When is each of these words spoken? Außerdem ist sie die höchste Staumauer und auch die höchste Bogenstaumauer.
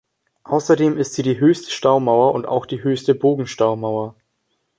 Außerdem 0.45 0.97
ist 0.97 1.13
sie 1.13 1.21
die 1.21 1.37
höchste 1.39 1.69
Staumauer 1.69 2.33
und 2.33 2.47
auch 2.47 2.65
die 2.65 2.81
höchste 2.81 3.13
Bogenstaumauer. 3.13 4.15